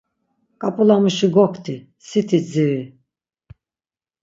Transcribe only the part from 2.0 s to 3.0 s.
siti dziri.